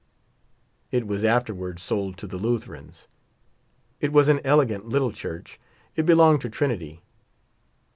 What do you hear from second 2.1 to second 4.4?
to the Lutherans. It was